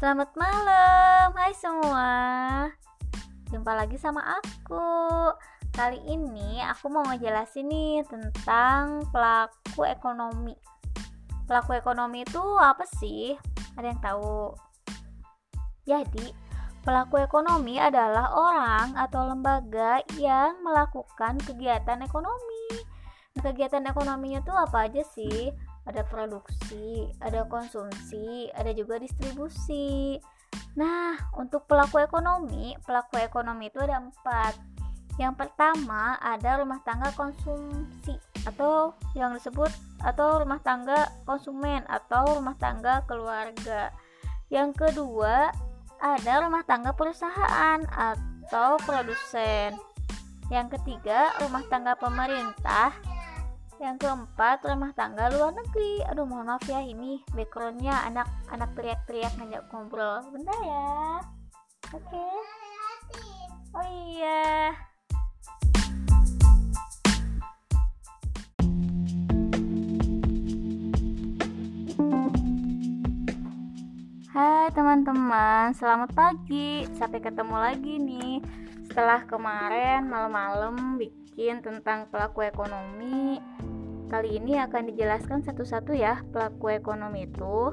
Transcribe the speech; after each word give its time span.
Selamat 0.00 0.32
malam, 0.32 1.28
hai 1.36 1.52
semua. 1.52 2.08
Jumpa 3.52 3.68
lagi 3.76 4.00
sama 4.00 4.24
aku. 4.40 4.80
Kali 5.76 6.00
ini 6.08 6.56
aku 6.64 6.88
mau 6.88 7.04
ngejelasin 7.04 7.68
nih 7.68 8.00
tentang 8.08 9.04
pelaku 9.12 9.84
ekonomi. 9.84 10.56
Pelaku 11.44 11.76
ekonomi 11.76 12.24
itu 12.24 12.40
apa 12.40 12.88
sih? 12.96 13.36
Ada 13.76 13.92
yang 13.92 14.00
tahu? 14.00 14.56
Jadi, 15.84 16.32
pelaku 16.80 17.20
ekonomi 17.20 17.76
adalah 17.76 18.32
orang 18.32 18.96
atau 18.96 19.28
lembaga 19.28 20.00
yang 20.16 20.64
melakukan 20.64 21.36
kegiatan 21.44 22.00
ekonomi. 22.00 22.88
Kegiatan 23.36 23.84
ekonominya 23.84 24.40
tuh 24.48 24.56
apa 24.56 24.88
aja 24.88 25.04
sih? 25.04 25.52
Ada 25.90 26.06
produksi, 26.06 27.10
ada 27.18 27.42
konsumsi, 27.50 28.46
ada 28.54 28.70
juga 28.70 29.02
distribusi. 29.02 30.22
Nah, 30.78 31.18
untuk 31.34 31.66
pelaku 31.66 31.98
ekonomi, 31.98 32.78
pelaku 32.86 33.18
ekonomi 33.18 33.66
itu 33.66 33.82
ada 33.82 33.98
empat. 33.98 34.54
Yang 35.18 35.34
pertama 35.36 36.16
ada 36.22 36.62
rumah 36.62 36.80
tangga 36.86 37.10
konsumsi 37.12 38.14
atau 38.46 38.94
yang 39.12 39.34
disebut 39.36 39.68
atau 40.00 40.40
rumah 40.40 40.62
tangga 40.64 41.10
konsumen 41.28 41.84
atau 41.90 42.38
rumah 42.40 42.56
tangga 42.56 43.04
keluarga. 43.04 43.92
Yang 44.48 44.70
kedua 44.78 45.52
ada 46.00 46.32
rumah 46.40 46.64
tangga 46.64 46.96
perusahaan 46.96 47.84
atau 47.90 48.80
produsen. 48.86 49.76
Yang 50.48 50.80
ketiga 50.80 51.36
rumah 51.44 51.68
tangga 51.68 51.98
pemerintah 52.00 53.09
yang 53.80 53.96
keempat 53.96 54.60
rumah 54.68 54.92
tangga 54.92 55.32
luar 55.32 55.56
negeri 55.56 56.04
aduh 56.04 56.28
mohon 56.28 56.52
maaf 56.52 56.60
ya 56.68 56.84
ini 56.84 57.24
backgroundnya 57.32 57.96
anak 58.04 58.28
anak 58.52 58.68
teriak-teriak 58.76 59.32
ngajak 59.40 59.64
ngobrol 59.72 60.20
bentar 60.28 60.58
ya 60.60 60.92
oke 61.96 62.04
okay. 62.04 62.36
oh 63.72 63.88
iya 64.12 64.76
Hai 74.30 74.70
teman-teman, 74.72 75.74
selamat 75.74 76.14
pagi. 76.14 76.86
Sampai 76.94 77.18
ketemu 77.18 77.56
lagi 77.60 77.98
nih. 77.98 78.38
Setelah 78.86 79.26
kemarin 79.26 80.06
malam-malam 80.06 80.96
bikin 80.96 81.60
tentang 81.60 82.06
pelaku 82.08 82.46
ekonomi, 82.46 83.42
Kali 84.10 84.42
ini 84.42 84.58
akan 84.58 84.90
dijelaskan 84.90 85.46
satu-satu 85.46 85.94
ya 85.94 86.18
pelaku 86.34 86.74
ekonomi 86.74 87.30
itu. 87.30 87.70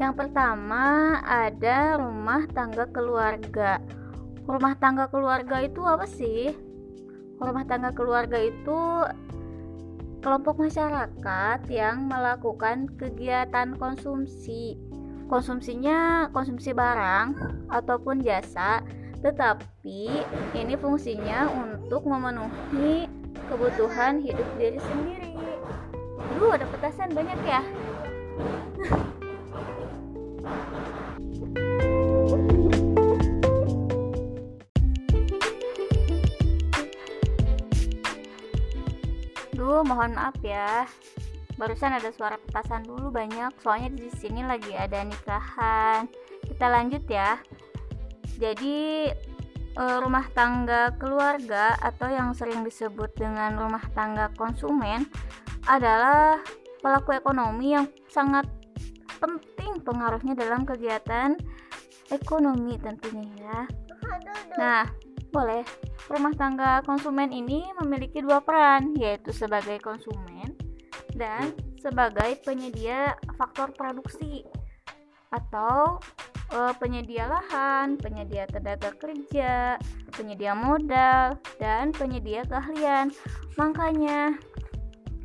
Yang 0.00 0.24
pertama 0.24 1.20
ada 1.20 2.00
rumah 2.00 2.48
tangga 2.48 2.88
keluarga. 2.88 3.76
Rumah 4.48 4.80
tangga 4.80 5.12
keluarga 5.12 5.60
itu 5.60 5.84
apa 5.84 6.08
sih? 6.08 6.56
Rumah 7.36 7.68
tangga 7.68 7.92
keluarga 7.92 8.40
itu 8.40 9.04
kelompok 10.24 10.56
masyarakat 10.56 11.60
yang 11.68 12.08
melakukan 12.08 12.88
kegiatan 12.96 13.76
konsumsi. 13.76 14.80
Konsumsinya 15.28 16.32
konsumsi 16.32 16.72
barang 16.72 17.36
ataupun 17.68 18.24
jasa, 18.24 18.80
tetapi 19.20 20.24
ini 20.56 20.74
fungsinya 20.80 21.52
untuk 21.52 22.08
memenuhi 22.08 23.19
kebutuhan 23.50 24.22
hidup 24.22 24.46
diri 24.54 24.78
sendiri. 24.78 25.34
Duh 26.38 26.54
ada 26.54 26.62
petasan 26.70 27.10
banyak 27.10 27.40
ya. 27.42 27.66
Duh 39.58 39.82
mohon 39.82 40.14
maaf 40.14 40.38
ya. 40.46 40.86
Barusan 41.58 41.92
ada 41.92 42.08
suara 42.14 42.40
petasan 42.40 42.88
dulu 42.88 43.12
banyak 43.12 43.52
Soalnya 43.60 43.92
di 43.92 44.08
sini 44.16 44.46
lagi 44.46 44.72
ada 44.72 45.02
nikahan. 45.02 46.06
Kita 46.46 46.70
lanjut 46.70 47.02
ya. 47.10 47.36
Jadi 48.40 49.10
rumah 49.78 50.26
tangga 50.34 50.92
keluarga 50.98 51.78
atau 51.78 52.10
yang 52.10 52.34
sering 52.34 52.66
disebut 52.66 53.14
dengan 53.14 53.54
rumah 53.56 53.82
tangga 53.94 54.28
konsumen 54.34 55.06
adalah 55.68 56.42
pelaku 56.80 57.14
ekonomi 57.16 57.76
yang 57.76 57.86
sangat 58.10 58.48
penting 59.20 59.84
pengaruhnya 59.84 60.32
dalam 60.32 60.64
kegiatan 60.64 61.36
ekonomi 62.10 62.80
tentunya 62.80 63.28
ya. 63.38 63.60
Nah, 64.58 64.84
boleh. 65.30 65.62
Rumah 66.10 66.34
tangga 66.34 66.82
konsumen 66.82 67.30
ini 67.30 67.70
memiliki 67.78 68.18
dua 68.18 68.42
peran, 68.42 68.98
yaitu 68.98 69.30
sebagai 69.30 69.78
konsumen 69.78 70.58
dan 71.14 71.54
sebagai 71.78 72.42
penyedia 72.42 73.14
faktor 73.38 73.70
produksi 73.70 74.42
atau 75.30 76.02
uh, 76.54 76.72
penyedia 76.76 77.26
lahan, 77.26 77.96
penyedia 77.98 78.46
tenaga 78.50 78.90
kerja, 78.98 79.78
penyedia 80.14 80.52
modal, 80.54 81.38
dan 81.58 81.94
penyedia 81.94 82.44
keahlian. 82.46 83.14
Makanya, 83.56 84.34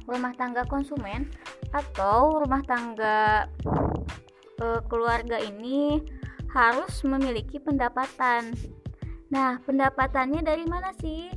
rumah 0.06 0.34
tangga 0.38 0.64
konsumen 0.70 1.30
atau 1.74 2.40
rumah 2.40 2.62
tangga 2.64 3.50
uh, 4.62 4.82
keluarga 4.86 5.42
ini 5.42 6.00
harus 6.54 7.04
memiliki 7.04 7.60
pendapatan. 7.60 8.56
Nah, 9.34 9.60
pendapatannya 9.66 10.46
dari 10.46 10.64
mana 10.64 10.96
sih? 11.02 11.28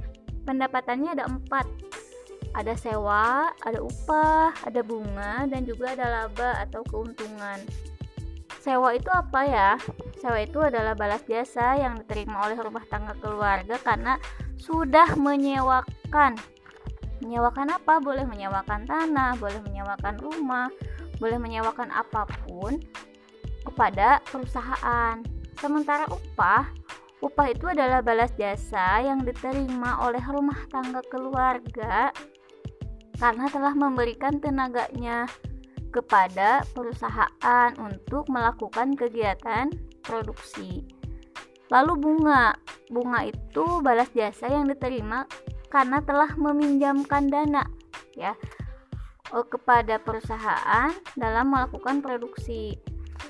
Pendapatannya 0.47 1.19
ada 1.19 1.25
empat. 1.27 1.67
Ada 2.57 2.75
sewa, 2.81 3.53
ada 3.61 3.79
upah, 3.83 4.51
ada 4.65 4.81
bunga, 4.81 5.45
dan 5.47 5.69
juga 5.69 5.93
ada 5.95 6.07
laba 6.07 6.59
atau 6.65 6.81
keuntungan. 6.87 7.61
Sewa 8.69 8.93
itu 8.93 9.09
apa 9.09 9.49
ya? 9.49 9.71
Sewa 10.21 10.45
itu 10.45 10.61
adalah 10.61 10.93
balas 10.93 11.25
jasa 11.25 11.81
yang 11.81 12.05
diterima 12.05 12.45
oleh 12.45 12.61
rumah 12.61 12.85
tangga 12.93 13.17
keluarga 13.17 13.81
karena 13.81 14.21
sudah 14.61 15.17
menyewakan. 15.17 16.37
Menyewakan 17.25 17.73
apa? 17.73 17.97
Boleh 17.97 18.29
menyewakan 18.29 18.85
tanah, 18.85 19.41
boleh 19.41 19.65
menyewakan 19.65 20.21
rumah, 20.21 20.69
boleh 21.17 21.41
menyewakan 21.41 21.89
apa 21.89 22.29
pun 22.45 22.77
kepada 23.65 24.21
perusahaan. 24.29 25.25
Sementara 25.57 26.05
upah, 26.13 26.69
upah 27.25 27.47
itu 27.49 27.73
adalah 27.73 28.05
balas 28.05 28.37
jasa 28.37 29.01
yang 29.01 29.25
diterima 29.25 29.97
oleh 30.05 30.21
rumah 30.29 30.69
tangga 30.69 31.01
keluarga 31.09 32.13
karena 33.17 33.49
telah 33.49 33.73
memberikan 33.73 34.37
tenaganya 34.45 35.25
kepada 35.89 36.63
perusahaan 36.73 37.71
untuk 37.81 38.29
melakukan 38.29 38.95
kegiatan 38.95 39.73
produksi. 40.05 40.85
Lalu 41.69 41.93
bunga, 42.01 42.57
bunga 42.89 43.29
itu 43.29 43.65
balas 43.85 44.09
jasa 44.17 44.49
yang 44.49 44.69
diterima 44.69 45.29
karena 45.69 46.01
telah 46.01 46.33
meminjamkan 46.41 47.29
dana 47.29 47.61
ya 48.17 48.33
eh, 49.33 49.47
kepada 49.53 50.01
perusahaan 50.01 50.93
dalam 51.13 51.53
melakukan 51.53 52.01
produksi. 52.01 52.77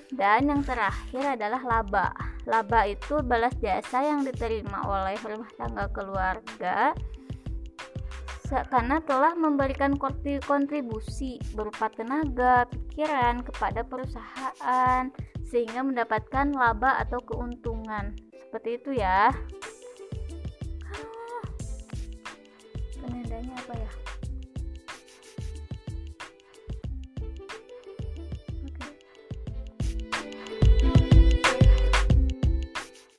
Dan 0.09 0.49
yang 0.49 0.65
terakhir 0.65 1.37
adalah 1.37 1.61
laba. 1.61 2.09
Laba 2.49 2.89
itu 2.89 3.21
balas 3.21 3.53
jasa 3.61 4.01
yang 4.01 4.25
diterima 4.25 4.89
oleh 4.89 5.21
rumah 5.21 5.53
tangga 5.61 5.85
keluarga 5.93 6.97
karena 8.48 8.98
telah 9.04 9.36
memberikan 9.36 9.95
kontribusi 10.42 11.36
berupa 11.53 11.92
tenaga, 11.92 12.65
pikiran 12.68 13.45
kepada 13.45 13.84
perusahaan 13.84 15.12
sehingga 15.45 15.84
mendapatkan 15.84 16.53
laba 16.53 17.00
atau 17.00 17.21
keuntungan. 17.24 18.16
Seperti 18.33 18.80
itu 18.80 18.91
ya. 18.97 19.28